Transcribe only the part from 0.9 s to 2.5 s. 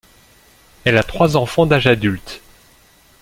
a trois enfants d'âge adulte.